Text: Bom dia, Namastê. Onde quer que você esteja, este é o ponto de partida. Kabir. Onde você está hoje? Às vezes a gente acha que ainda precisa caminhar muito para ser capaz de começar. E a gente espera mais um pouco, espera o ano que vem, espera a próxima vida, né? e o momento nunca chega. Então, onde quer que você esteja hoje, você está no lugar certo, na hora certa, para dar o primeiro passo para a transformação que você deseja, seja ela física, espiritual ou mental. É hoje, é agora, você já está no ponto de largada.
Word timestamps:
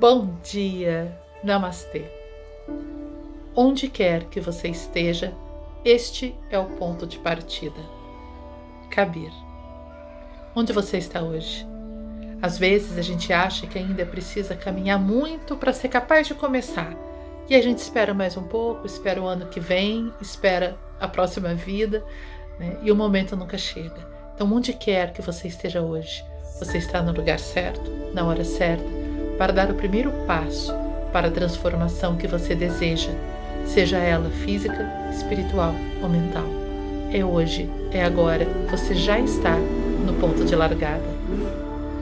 Bom 0.00 0.30
dia, 0.42 1.14
Namastê. 1.44 2.06
Onde 3.54 3.86
quer 3.86 4.24
que 4.30 4.40
você 4.40 4.68
esteja, 4.68 5.34
este 5.84 6.34
é 6.48 6.58
o 6.58 6.64
ponto 6.64 7.06
de 7.06 7.18
partida. 7.18 7.78
Kabir. 8.90 9.30
Onde 10.56 10.72
você 10.72 10.96
está 10.96 11.20
hoje? 11.20 11.66
Às 12.40 12.56
vezes 12.56 12.96
a 12.96 13.02
gente 13.02 13.30
acha 13.30 13.66
que 13.66 13.78
ainda 13.78 14.06
precisa 14.06 14.56
caminhar 14.56 14.98
muito 14.98 15.54
para 15.54 15.70
ser 15.70 15.90
capaz 15.90 16.26
de 16.26 16.32
começar. 16.32 16.96
E 17.46 17.54
a 17.54 17.60
gente 17.60 17.80
espera 17.80 18.14
mais 18.14 18.38
um 18.38 18.44
pouco, 18.44 18.86
espera 18.86 19.20
o 19.20 19.26
ano 19.26 19.48
que 19.48 19.60
vem, 19.60 20.10
espera 20.18 20.78
a 20.98 21.06
próxima 21.06 21.54
vida, 21.54 22.02
né? 22.58 22.78
e 22.82 22.90
o 22.90 22.96
momento 22.96 23.36
nunca 23.36 23.58
chega. 23.58 24.08
Então, 24.34 24.50
onde 24.50 24.72
quer 24.72 25.12
que 25.12 25.20
você 25.20 25.46
esteja 25.46 25.82
hoje, 25.82 26.24
você 26.58 26.78
está 26.78 27.02
no 27.02 27.12
lugar 27.12 27.38
certo, 27.38 27.90
na 28.14 28.24
hora 28.24 28.44
certa, 28.44 28.99
para 29.40 29.54
dar 29.54 29.70
o 29.70 29.74
primeiro 29.74 30.12
passo 30.26 30.70
para 31.14 31.28
a 31.28 31.30
transformação 31.30 32.14
que 32.14 32.28
você 32.28 32.54
deseja, 32.54 33.08
seja 33.64 33.96
ela 33.96 34.28
física, 34.28 34.86
espiritual 35.10 35.74
ou 36.02 36.10
mental. 36.10 36.44
É 37.10 37.24
hoje, 37.24 37.66
é 37.90 38.04
agora, 38.04 38.46
você 38.70 38.94
já 38.94 39.18
está 39.18 39.56
no 40.04 40.12
ponto 40.20 40.44
de 40.44 40.54
largada. 40.54 41.02